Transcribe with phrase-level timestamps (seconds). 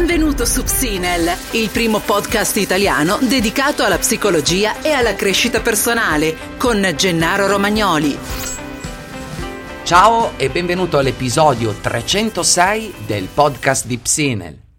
[0.00, 6.80] Benvenuto su Psinel, il primo podcast italiano dedicato alla psicologia e alla crescita personale con
[6.96, 8.16] Gennaro Romagnoli.
[9.82, 14.69] Ciao e benvenuto all'episodio 306 del podcast di Psinel.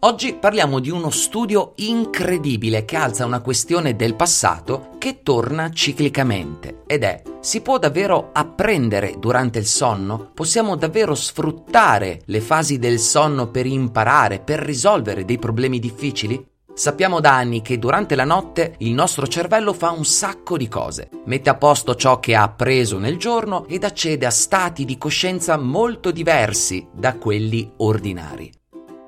[0.00, 6.82] Oggi parliamo di uno studio incredibile che alza una questione del passato che torna ciclicamente
[6.86, 10.32] ed è si può davvero apprendere durante il sonno?
[10.34, 16.46] Possiamo davvero sfruttare le fasi del sonno per imparare, per risolvere dei problemi difficili?
[16.74, 21.08] Sappiamo da anni che durante la notte il nostro cervello fa un sacco di cose,
[21.24, 25.56] mette a posto ciò che ha appreso nel giorno ed accede a stati di coscienza
[25.56, 28.52] molto diversi da quelli ordinari.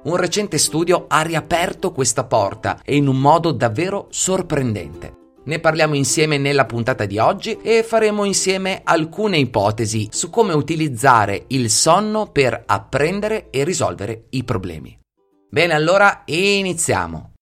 [0.09, 5.35] Un recente studio ha riaperto questa porta e in un modo davvero sorprendente.
[5.45, 11.45] Ne parliamo insieme nella puntata di oggi e faremo insieme alcune ipotesi su come utilizzare
[11.49, 14.99] il sonno per apprendere e risolvere i problemi.
[15.51, 17.33] Bene, allora iniziamo.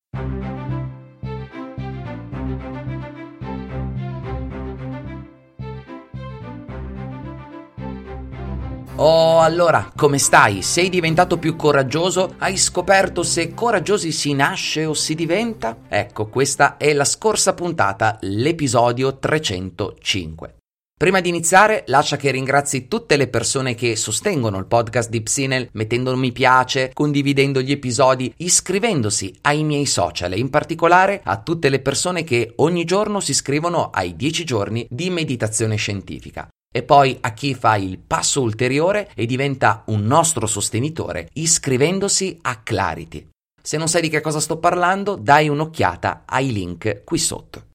[8.99, 10.63] Oh, allora, come stai?
[10.63, 12.37] Sei diventato più coraggioso?
[12.39, 15.77] Hai scoperto se coraggiosi si nasce o si diventa?
[15.87, 20.55] Ecco, questa è la scorsa puntata, l'episodio 305.
[20.97, 25.69] Prima di iniziare, lascia che ringrazi tutte le persone che sostengono il podcast di Psinel
[25.73, 31.37] mettendo un mi piace, condividendo gli episodi, iscrivendosi ai miei social e in particolare a
[31.43, 36.83] tutte le persone che ogni giorno si iscrivono ai 10 giorni di meditazione scientifica e
[36.83, 43.29] poi a chi fa il passo ulteriore e diventa un nostro sostenitore iscrivendosi a Clarity.
[43.63, 47.69] Se non sai di che cosa sto parlando, dai un'occhiata ai link qui sotto.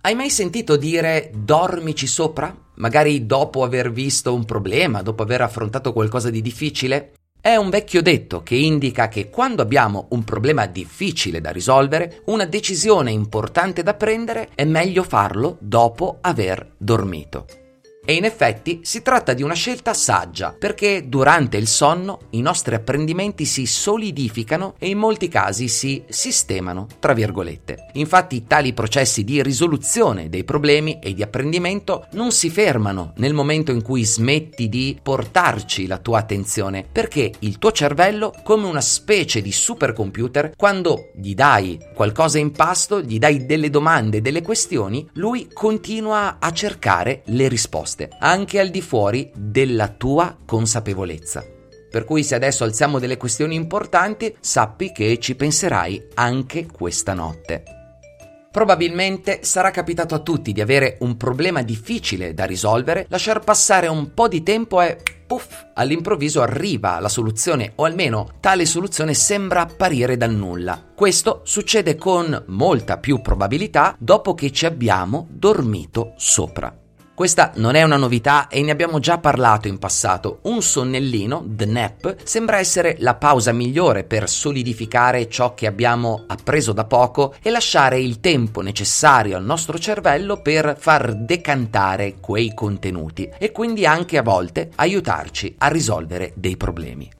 [0.00, 2.52] Hai mai sentito dire dormici sopra?
[2.74, 7.12] Magari dopo aver visto un problema, dopo aver affrontato qualcosa di difficile?
[7.40, 12.46] È un vecchio detto che indica che quando abbiamo un problema difficile da risolvere, una
[12.46, 17.46] decisione importante da prendere, è meglio farlo dopo aver dormito.
[18.08, 22.76] E in effetti si tratta di una scelta saggia, perché durante il sonno i nostri
[22.76, 27.88] apprendimenti si solidificano e in molti casi si sistemano, tra virgolette.
[27.94, 33.72] Infatti tali processi di risoluzione dei problemi e di apprendimento non si fermano nel momento
[33.72, 39.42] in cui smetti di portarci la tua attenzione, perché il tuo cervello, come una specie
[39.42, 45.48] di supercomputer, quando gli dai qualcosa in pasto, gli dai delle domande, delle questioni, lui
[45.52, 51.44] continua a cercare le risposte risposte, anche al di fuori della tua consapevolezza.
[51.90, 57.62] Per cui se adesso alziamo delle questioni importanti, sappi che ci penserai anche questa notte.
[58.50, 64.14] Probabilmente sarà capitato a tutti di avere un problema difficile da risolvere, lasciar passare un
[64.14, 64.96] po' di tempo e
[65.26, 70.82] puff, all'improvviso arriva la soluzione o almeno tale soluzione sembra apparire dal nulla.
[70.94, 76.84] Questo succede con molta più probabilità dopo che ci abbiamo dormito sopra.
[77.16, 80.40] Questa non è una novità e ne abbiamo già parlato in passato.
[80.42, 86.74] Un sonnellino, the nap, sembra essere la pausa migliore per solidificare ciò che abbiamo appreso
[86.74, 93.30] da poco e lasciare il tempo necessario al nostro cervello per far decantare quei contenuti
[93.38, 97.15] e quindi anche a volte aiutarci a risolvere dei problemi.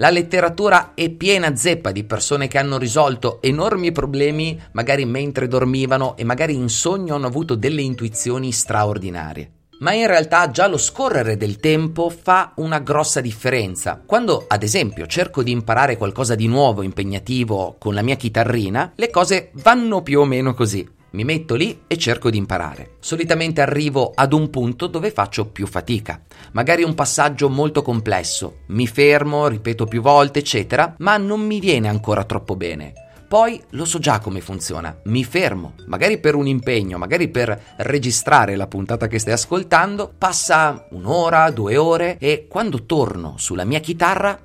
[0.00, 6.16] La letteratura è piena zeppa di persone che hanno risolto enormi problemi magari mentre dormivano
[6.16, 9.50] e magari in sogno hanno avuto delle intuizioni straordinarie.
[9.80, 14.00] Ma in realtà già lo scorrere del tempo fa una grossa differenza.
[14.06, 19.10] Quando, ad esempio, cerco di imparare qualcosa di nuovo, impegnativo con la mia chitarrina, le
[19.10, 20.88] cose vanno più o meno così.
[21.10, 22.96] Mi metto lì e cerco di imparare.
[23.00, 26.20] Solitamente arrivo ad un punto dove faccio più fatica.
[26.52, 28.58] Magari un passaggio molto complesso.
[28.66, 32.92] Mi fermo, ripeto più volte, eccetera, ma non mi viene ancora troppo bene.
[33.28, 35.00] Poi lo so già come funziona.
[35.04, 40.86] Mi fermo, magari per un impegno, magari per registrare la puntata che stai ascoltando, passa
[40.92, 44.38] un'ora, due ore e quando torno sulla mia chitarra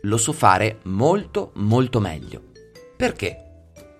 [0.00, 2.40] lo so fare molto molto meglio.
[2.96, 3.44] Perché?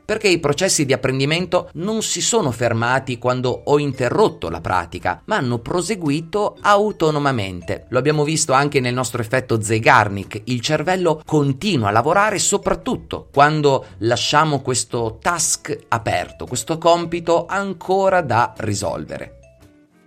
[0.04, 5.36] Perché i processi di apprendimento non si sono fermati quando ho interrotto la pratica, ma
[5.36, 7.86] hanno proseguito autonomamente.
[7.88, 13.86] Lo abbiamo visto anche nel nostro effetto Zeigarnik, il cervello continua a lavorare soprattutto quando
[13.98, 19.38] lasciamo questo task aperto, questo compito ancora da risolvere.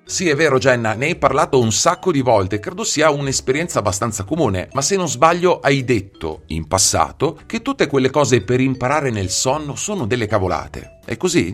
[0.07, 4.23] Sì, è vero Jenna, ne hai parlato un sacco di volte, credo sia un'esperienza abbastanza
[4.23, 9.09] comune, ma se non sbaglio hai detto in passato che tutte quelle cose per imparare
[9.09, 10.99] nel sonno sono delle cavolate.
[11.03, 11.53] È così?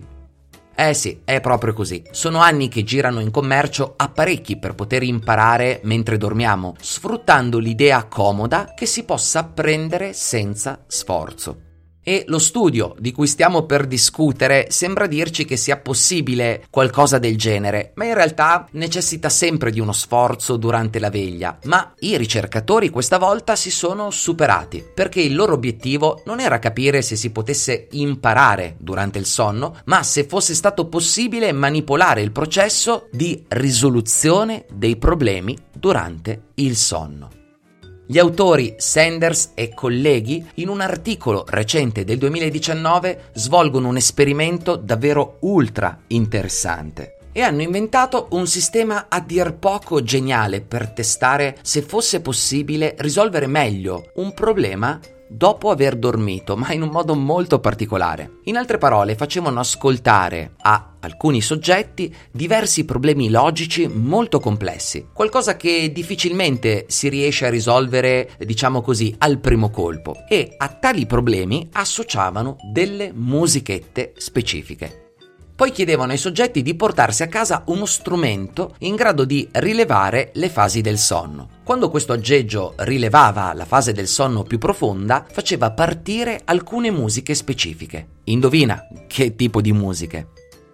[0.76, 2.04] Eh sì, è proprio così.
[2.12, 8.74] Sono anni che girano in commercio apparecchi per poter imparare mentre dormiamo, sfruttando l'idea comoda
[8.76, 11.73] che si possa apprendere senza sforzo.
[12.04, 17.38] E lo studio di cui stiamo per discutere sembra dirci che sia possibile qualcosa del
[17.38, 21.58] genere, ma in realtà necessita sempre di uno sforzo durante la veglia.
[21.64, 27.02] Ma i ricercatori questa volta si sono superati, perché il loro obiettivo non era capire
[27.02, 33.08] se si potesse imparare durante il sonno, ma se fosse stato possibile manipolare il processo
[33.12, 37.43] di risoluzione dei problemi durante il sonno.
[38.06, 45.38] Gli autori Sanders e colleghi, in un articolo recente del 2019, svolgono un esperimento davvero
[45.42, 52.22] ultra interessante e hanno inventato un sistema a dir poco geniale per testare se fosse
[52.22, 55.00] possibile risolvere meglio un problema
[55.34, 58.40] dopo aver dormito, ma in un modo molto particolare.
[58.44, 65.92] In altre parole, facevano ascoltare a alcuni soggetti diversi problemi logici molto complessi, qualcosa che
[65.92, 72.56] difficilmente si riesce a risolvere, diciamo così, al primo colpo, e a tali problemi associavano
[72.72, 75.03] delle musichette specifiche.
[75.56, 80.50] Poi chiedevano ai soggetti di portarsi a casa uno strumento in grado di rilevare le
[80.50, 81.48] fasi del sonno.
[81.64, 88.08] Quando questo aggeggio rilevava la fase del sonno più profonda, faceva partire alcune musiche specifiche.
[88.26, 90.30] Indovina che tipo di musiche?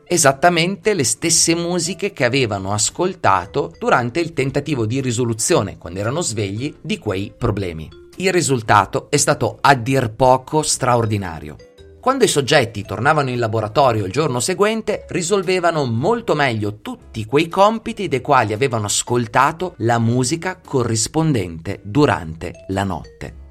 [0.06, 6.74] Esattamente le stesse musiche che avevano ascoltato durante il tentativo di risoluzione, quando erano svegli,
[6.82, 7.88] di quei problemi.
[8.16, 11.69] Il risultato è stato a dir poco straordinario.
[12.00, 18.08] Quando i soggetti tornavano in laboratorio il giorno seguente, risolvevano molto meglio tutti quei compiti
[18.08, 23.49] dei quali avevano ascoltato la musica corrispondente durante la notte.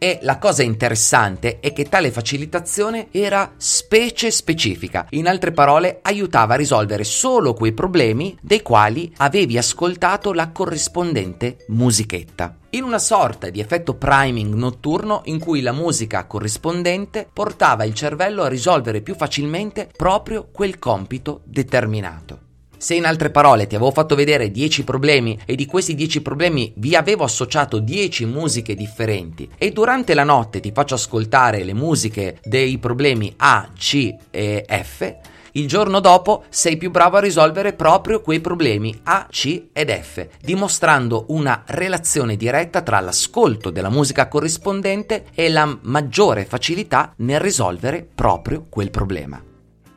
[0.00, 6.54] E la cosa interessante è che tale facilitazione era specie specifica, in altre parole aiutava
[6.54, 12.56] a risolvere solo quei problemi dei quali avevi ascoltato la corrispondente musichetta.
[12.70, 18.44] In una sorta di effetto priming notturno in cui la musica corrispondente portava il cervello
[18.44, 22.46] a risolvere più facilmente proprio quel compito determinato.
[22.78, 26.72] Se in altre parole ti avevo fatto vedere 10 problemi e di questi 10 problemi
[26.76, 32.38] vi avevo associato 10 musiche differenti e durante la notte ti faccio ascoltare le musiche
[32.44, 35.16] dei problemi A, C e F,
[35.52, 40.26] il giorno dopo sei più bravo a risolvere proprio quei problemi A, C ed F,
[40.40, 48.06] dimostrando una relazione diretta tra l'ascolto della musica corrispondente e la maggiore facilità nel risolvere
[48.14, 49.47] proprio quel problema.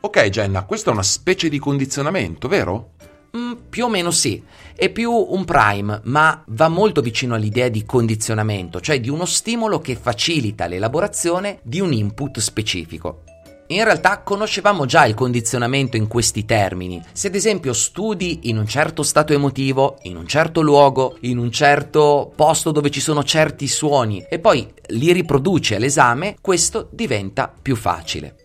[0.04, 2.94] Ok Jenna, questo è una specie di condizionamento, vero?
[3.36, 4.42] Mm, più o meno sì,
[4.74, 9.78] è più un prime, ma va molto vicino all'idea di condizionamento, cioè di uno stimolo
[9.78, 13.22] che facilita l'elaborazione di un input specifico.
[13.68, 17.00] In realtà conoscevamo già il condizionamento in questi termini.
[17.12, 21.52] Se ad esempio studi in un certo stato emotivo, in un certo luogo, in un
[21.52, 27.76] certo posto dove ci sono certi suoni e poi li riproduci all'esame, questo diventa più
[27.76, 28.41] facile.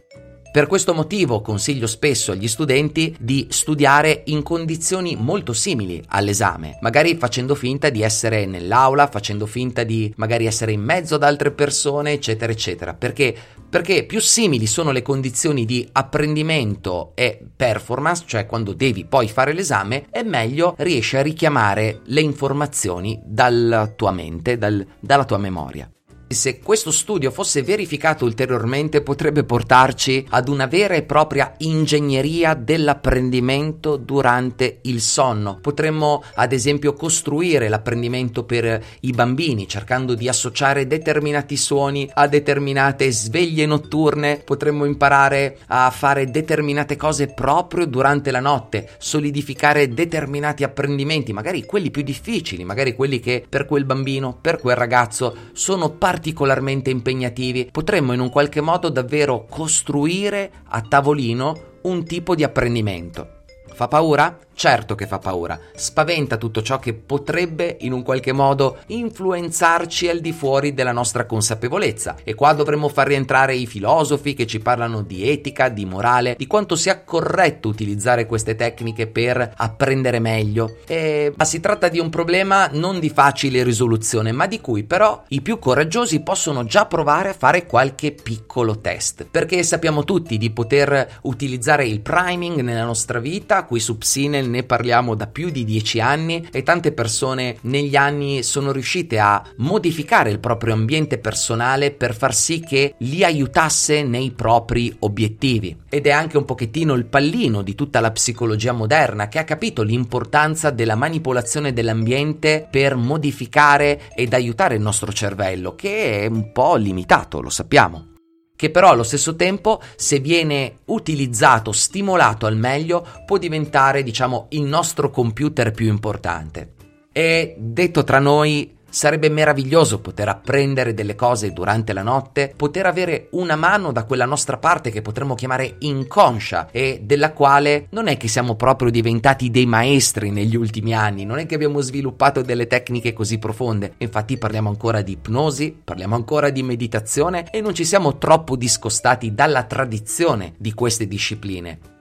[0.51, 7.15] Per questo motivo consiglio spesso agli studenti di studiare in condizioni molto simili all'esame, magari
[7.15, 12.13] facendo finta di essere nell'aula, facendo finta di magari essere in mezzo ad altre persone,
[12.13, 13.35] eccetera, eccetera, perché
[13.69, 19.51] perché più simili sono le condizioni di apprendimento e performance, cioè quando devi poi fare
[19.51, 25.89] l'esame, e meglio riesci a richiamare le informazioni dalla tua mente, dal, dalla tua memoria.
[26.29, 33.95] Se questo studio fosse verificato ulteriormente potrebbe portarci ad una vera e propria ingegneria dell'apprendimento
[33.95, 35.57] durante il sonno.
[35.61, 43.09] Potremmo ad esempio costruire l'apprendimento per i bambini cercando di associare determinati suoni a determinate
[43.09, 44.41] sveglie notturne.
[44.43, 51.89] Potremmo imparare a fare determinate cose proprio durante la notte, solidificare determinati apprendimenti, magari quelli
[51.89, 57.69] più difficili, magari quelli che per quel bambino, per quel ragazzo sono particolarmente particolarmente impegnativi,
[57.71, 63.36] potremmo in un qualche modo davvero costruire a tavolino un tipo di apprendimento.
[63.77, 64.39] Fa paura?
[64.57, 70.19] Certo che fa paura, spaventa tutto ciò che potrebbe in un qualche modo influenzarci al
[70.19, 75.03] di fuori della nostra consapevolezza e qua dovremmo far rientrare i filosofi che ci parlano
[75.03, 80.77] di etica, di morale, di quanto sia corretto utilizzare queste tecniche per apprendere meglio.
[80.87, 85.21] E, ma si tratta di un problema non di facile risoluzione, ma di cui però
[85.27, 90.49] i più coraggiosi possono già provare a fare qualche piccolo test, perché sappiamo tutti di
[90.49, 95.63] poter utilizzare il priming nella nostra vita qui su Psinel ne parliamo da più di
[95.63, 101.91] dieci anni e tante persone negli anni sono riuscite a modificare il proprio ambiente personale
[101.91, 105.75] per far sì che li aiutasse nei propri obiettivi.
[105.89, 109.83] Ed è anche un pochettino il pallino di tutta la psicologia moderna che ha capito
[109.83, 116.75] l'importanza della manipolazione dell'ambiente per modificare ed aiutare il nostro cervello, che è un po'
[116.75, 118.15] limitato, lo sappiamo
[118.57, 124.63] che però allo stesso tempo, se viene utilizzato, stimolato al meglio, può diventare, diciamo, il
[124.63, 126.73] nostro computer più importante.
[127.13, 133.27] E detto tra noi, Sarebbe meraviglioso poter apprendere delle cose durante la notte, poter avere
[133.31, 138.17] una mano da quella nostra parte che potremmo chiamare inconscia e della quale non è
[138.17, 142.67] che siamo proprio diventati dei maestri negli ultimi anni, non è che abbiamo sviluppato delle
[142.67, 143.93] tecniche così profonde.
[143.97, 149.33] Infatti parliamo ancora di ipnosi, parliamo ancora di meditazione e non ci siamo troppo discostati
[149.33, 151.96] dalla tradizione di queste discipline.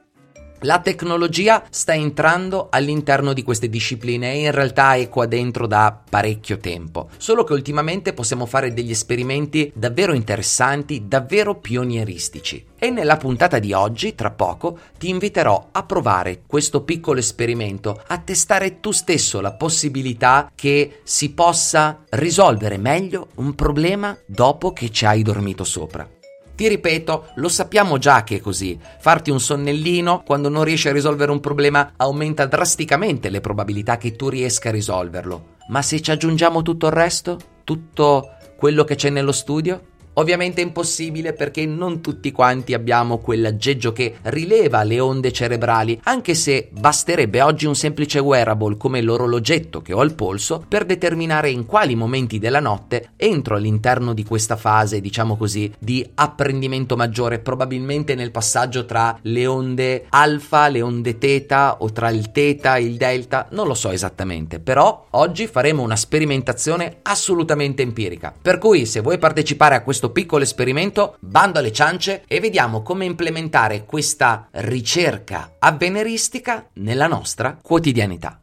[0.61, 6.01] La tecnologia sta entrando all'interno di queste discipline e in realtà è qua dentro da
[6.09, 12.65] parecchio tempo, solo che ultimamente possiamo fare degli esperimenti davvero interessanti, davvero pionieristici.
[12.79, 18.17] E nella puntata di oggi, tra poco, ti inviterò a provare questo piccolo esperimento, a
[18.19, 25.05] testare tu stesso la possibilità che si possa risolvere meglio un problema dopo che ci
[25.05, 26.16] hai dormito sopra.
[26.57, 28.81] Ti ripeto, lo sappiamo già che è così.
[28.99, 34.17] Farti un sonnellino quando non riesci a risolvere un problema aumenta drasticamente le probabilità che
[34.17, 35.57] tu riesca a risolverlo.
[35.69, 37.39] Ma se ci aggiungiamo tutto il resto?
[37.63, 39.83] Tutto quello che c'è nello studio?
[40.19, 46.35] Ovviamente è impossibile perché non tutti quanti abbiamo quell'aggeggio che rileva le onde cerebrali, anche
[46.35, 51.67] se basterebbe oggi un semplice wearable come l'orologetto che ho al polso per determinare in
[51.67, 58.15] quali momenti della notte entro all'interno di questa fase, diciamo così, di apprendimento maggiore, probabilmente
[58.15, 62.97] nel passaggio tra le onde alfa, le onde teta o tra il teta e il
[62.97, 68.33] delta, non lo so esattamente, però oggi faremo una sperimentazione assolutamente empirica.
[68.41, 72.83] Per cui se vuoi partecipare a questo questo piccolo esperimento, bando alle ciance e vediamo
[72.83, 78.41] come implementare questa ricerca avveniristica nella nostra quotidianità.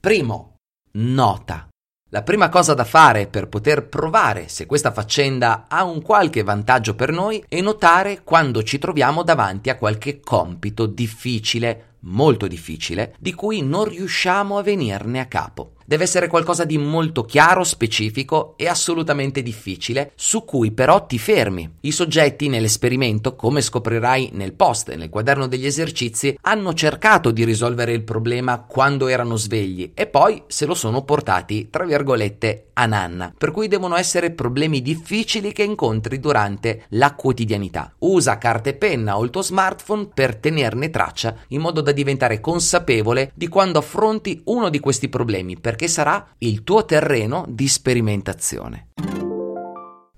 [0.00, 0.54] Primo,
[0.92, 1.68] nota.
[2.16, 6.94] La prima cosa da fare per poter provare se questa faccenda ha un qualche vantaggio
[6.94, 13.34] per noi è notare quando ci troviamo davanti a qualche compito difficile, molto difficile, di
[13.34, 15.75] cui non riusciamo a venirne a capo.
[15.88, 21.76] Deve essere qualcosa di molto chiaro, specifico e assolutamente difficile, su cui però ti fermi.
[21.82, 27.92] I soggetti nell'esperimento, come scoprirai nel post nel quaderno degli esercizi, hanno cercato di risolvere
[27.92, 33.32] il problema quando erano svegli e poi se lo sono portati, tra virgolette, a nanna.
[33.36, 37.94] Per cui devono essere problemi difficili che incontri durante la quotidianità.
[37.98, 42.40] Usa carta e penna o il tuo smartphone per tenerne traccia in modo da diventare
[42.40, 45.56] consapevole di quando affronti uno di questi problemi.
[45.76, 48.88] Per perché sarà il tuo terreno di sperimentazione.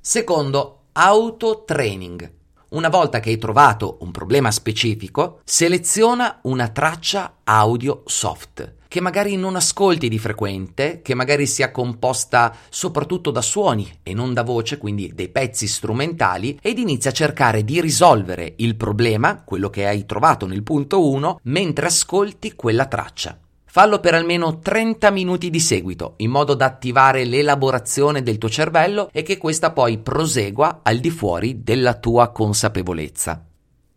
[0.01, 2.33] Secondo, autotraining.
[2.71, 9.37] Una volta che hai trovato un problema specifico, seleziona una traccia audio soft che magari
[9.37, 14.79] non ascolti di frequente, che magari sia composta soprattutto da suoni e non da voce,
[14.79, 20.07] quindi dei pezzi strumentali, ed inizia a cercare di risolvere il problema, quello che hai
[20.07, 23.39] trovato nel punto 1, mentre ascolti quella traccia.
[23.79, 29.09] Fallo per almeno 30 minuti di seguito, in modo da attivare l'elaborazione del tuo cervello
[29.13, 33.47] e che questa poi prosegua al di fuori della tua consapevolezza.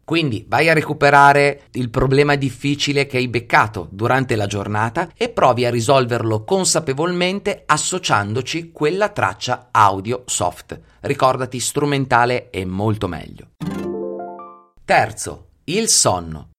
[0.05, 5.65] Quindi vai a recuperare il problema difficile che hai beccato durante la giornata e provi
[5.65, 10.79] a risolverlo consapevolmente associandoci quella traccia audio soft.
[10.99, 13.47] Ricordati, strumentale è molto meglio.
[14.85, 16.50] Terzo, il sonno.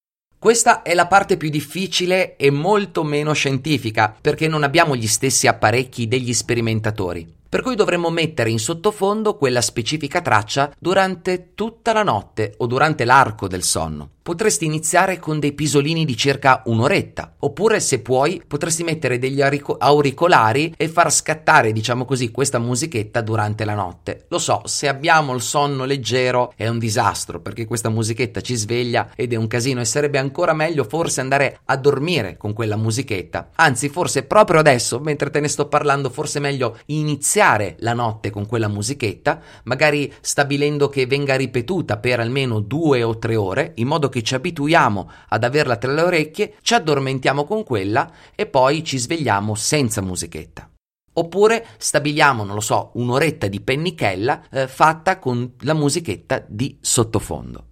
[0.42, 5.46] Questa è la parte più difficile e molto meno scientifica, perché non abbiamo gli stessi
[5.46, 12.02] apparecchi degli sperimentatori per cui dovremmo mettere in sottofondo quella specifica traccia durante tutta la
[12.02, 14.08] notte o durante l'arco del sonno.
[14.22, 20.72] Potresti iniziare con dei pisolini di circa un'oretta, oppure se puoi potresti mettere degli auricolari
[20.76, 24.26] e far scattare, diciamo così, questa musichetta durante la notte.
[24.28, 29.10] Lo so, se abbiamo il sonno leggero è un disastro perché questa musichetta ci sveglia
[29.16, 33.50] ed è un casino e sarebbe ancora meglio forse andare a dormire con quella musichetta.
[33.56, 37.41] Anzi, forse proprio adesso, mentre te ne sto parlando, forse è meglio iniziare
[37.78, 43.34] la notte con quella musichetta, magari stabilendo che venga ripetuta per almeno due o tre
[43.34, 48.10] ore, in modo che ci abituiamo ad averla tra le orecchie, ci addormentiamo con quella
[48.36, 50.70] e poi ci svegliamo senza musichetta.
[51.14, 57.66] Oppure stabiliamo, non lo so, un'oretta di pennichella eh, fatta con la musichetta di sottofondo.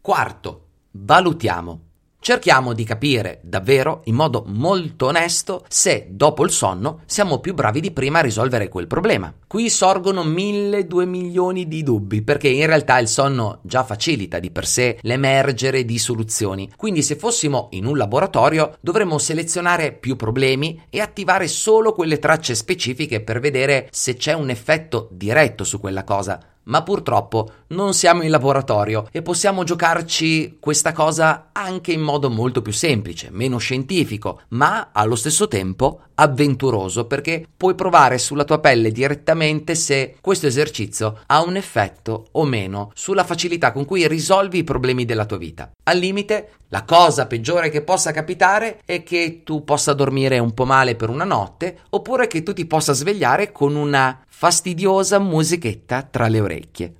[0.00, 1.87] Quarto, valutiamo.
[2.28, 7.80] Cerchiamo di capire davvero, in modo molto onesto, se dopo il sonno siamo più bravi
[7.80, 9.32] di prima a risolvere quel problema.
[9.46, 14.50] Qui sorgono mille, due milioni di dubbi, perché in realtà il sonno già facilita di
[14.50, 16.70] per sé l'emergere di soluzioni.
[16.76, 22.54] Quindi se fossimo in un laboratorio dovremmo selezionare più problemi e attivare solo quelle tracce
[22.54, 28.22] specifiche per vedere se c'è un effetto diretto su quella cosa ma purtroppo non siamo
[28.22, 34.42] in laboratorio e possiamo giocarci questa cosa anche in modo molto più semplice, meno scientifico,
[34.48, 41.20] ma allo stesso tempo avventuroso perché puoi provare sulla tua pelle direttamente se questo esercizio
[41.26, 45.70] ha un effetto o meno sulla facilità con cui risolvi i problemi della tua vita.
[45.84, 50.66] Al limite, la cosa peggiore che possa capitare è che tu possa dormire un po'
[50.66, 56.28] male per una notte oppure che tu ti possa svegliare con una fastidiosa musichetta tra
[56.28, 56.94] le orecchie.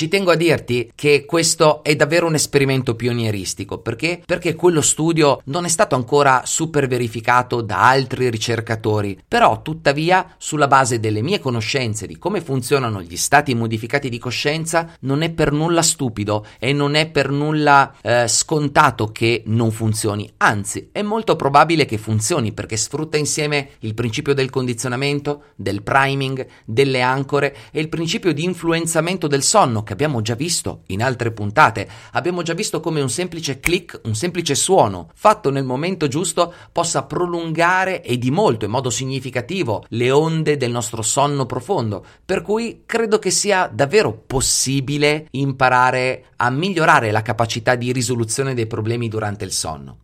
[0.00, 4.22] Ci tengo a dirti che questo è davvero un esperimento pionieristico perché?
[4.24, 10.68] Perché quello studio non è stato ancora super verificato da altri ricercatori, però tuttavia sulla
[10.68, 15.52] base delle mie conoscenze di come funzionano gli stati modificati di coscienza non è per
[15.52, 21.36] nulla stupido e non è per nulla eh, scontato che non funzioni, anzi è molto
[21.36, 27.80] probabile che funzioni perché sfrutta insieme il principio del condizionamento, del priming, delle ancore e
[27.80, 31.88] il principio di influenzamento del sonno che abbiamo già visto in altre puntate.
[32.12, 37.02] Abbiamo già visto come un semplice click, un semplice suono, fatto nel momento giusto, possa
[37.02, 42.06] prolungare e di molto, in modo significativo, le onde del nostro sonno profondo.
[42.24, 48.68] Per cui credo che sia davvero possibile imparare a migliorare la capacità di risoluzione dei
[48.68, 49.98] problemi durante il sonno.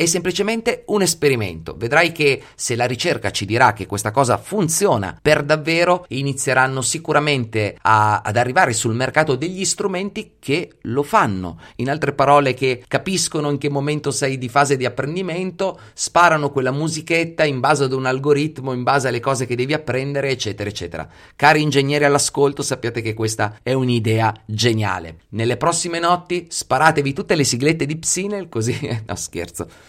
[0.00, 1.74] È semplicemente un esperimento.
[1.76, 7.76] Vedrai che se la ricerca ci dirà che questa cosa funziona per davvero, inizieranno sicuramente
[7.82, 11.58] a, ad arrivare sul mercato degli strumenti che lo fanno.
[11.78, 16.70] In altre parole, che capiscono in che momento sei di fase di apprendimento, sparano quella
[16.70, 21.08] musichetta in base ad un algoritmo, in base alle cose che devi apprendere, eccetera, eccetera.
[21.34, 25.22] Cari ingegneri all'ascolto, sappiate che questa è un'idea geniale.
[25.30, 28.78] Nelle prossime notti sparatevi tutte le siglette di Psinel, così...
[29.04, 29.87] no, scherzo.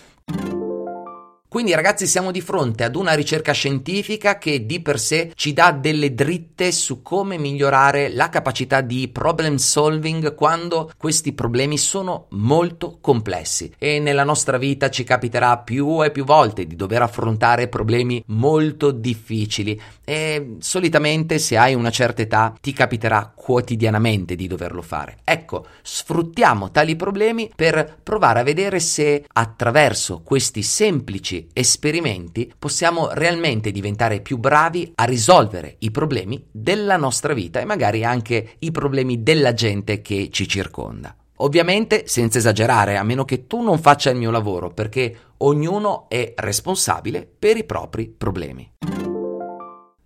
[1.49, 5.71] Quindi ragazzi siamo di fronte ad una ricerca scientifica che di per sé ci dà
[5.71, 12.99] delle dritte su come migliorare la capacità di problem solving quando questi problemi sono molto
[13.01, 13.73] complessi.
[13.79, 18.91] E nella nostra vita ci capiterà più e più volte di dover affrontare problemi molto
[18.91, 19.81] difficili.
[20.05, 25.17] E solitamente se hai una certa età ti capiterà quotidianamente di doverlo fare.
[25.23, 33.71] Ecco, sfruttiamo tali problemi per provare a vedere se attraverso questi semplici esperimenti possiamo realmente
[33.71, 39.23] diventare più bravi a risolvere i problemi della nostra vita e magari anche i problemi
[39.23, 41.15] della gente che ci circonda.
[41.38, 46.33] Ovviamente senza esagerare, a meno che tu non faccia il mio lavoro, perché ognuno è
[46.35, 49.08] responsabile per i propri problemi.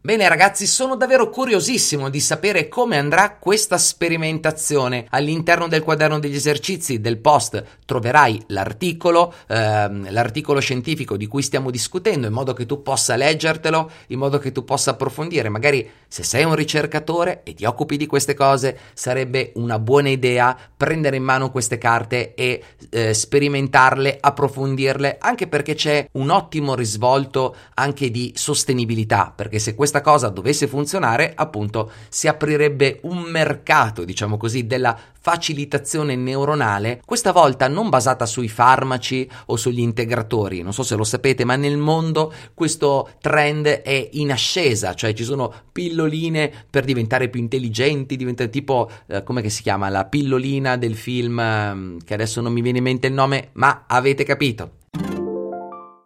[0.05, 5.05] Bene ragazzi, sono davvero curiosissimo di sapere come andrà questa sperimentazione.
[5.11, 11.71] All'interno del quaderno degli esercizi del post troverai l'articolo, ehm, l'articolo scientifico di cui stiamo
[11.71, 15.47] discutendo, in modo che tu possa leggertelo, in modo che tu possa approfondire.
[15.47, 20.53] Magari se sei un ricercatore e ti occupi di queste cose, sarebbe una buona idea
[20.75, 27.55] prendere in mano queste carte e eh, sperimentarle, approfondirle, anche perché c'è un ottimo risvolto
[27.75, 34.03] anche di sostenibilità, perché se questa questa cosa dovesse funzionare, appunto, si aprirebbe un mercato,
[34.03, 40.63] diciamo così, della facilitazione neuronale, questa volta non basata sui farmaci o sugli integratori.
[40.63, 45.23] Non so se lo sapete, ma nel mondo questo trend è in ascesa, cioè ci
[45.23, 50.95] sono pilloline per diventare più intelligenti, diventare tipo eh, come si chiama la pillolina del
[50.95, 54.81] film eh, che adesso non mi viene in mente il nome, ma avete capito.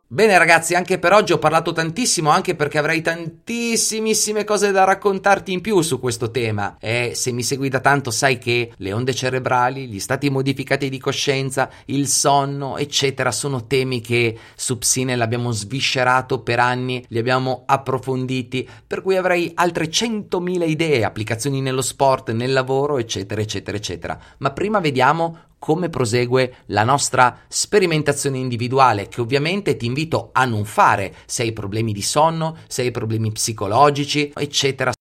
[0.10, 5.52] Bene ragazzi, anche per oggi ho parlato tantissimo, anche perché avrei tantissimissime cose da raccontarti
[5.52, 6.78] in più su questo tema.
[6.80, 10.98] E se mi segui da tanto sai che le onde cerebrali, gli stati modificati di
[10.98, 17.64] coscienza, il sonno, eccetera, sono temi che su Psine l'abbiamo sviscerato per anni, li abbiamo
[17.66, 24.18] approfonditi, per cui avrei altre 100.000 idee, applicazioni nello sport, nel lavoro, eccetera, eccetera, eccetera.
[24.38, 30.66] Ma prima vediamo come prosegue la nostra sperimentazione individuale, che ovviamente ti invito a non
[30.66, 34.92] fare se hai problemi di sonno, se hai problemi psicologici, eccetera.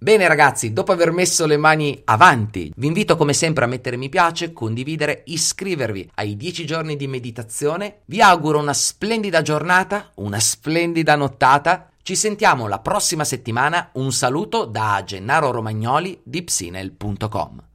[0.00, 4.08] Bene ragazzi, dopo aver messo le mani avanti, vi invito come sempre a mettere mi
[4.08, 8.02] piace, condividere, iscrivervi ai 10 giorni di meditazione.
[8.06, 11.90] Vi auguro una splendida giornata, una splendida nottata.
[12.00, 13.90] Ci sentiamo la prossima settimana.
[13.94, 17.67] Un saluto da Gennaro Romagnoli di psinel.com.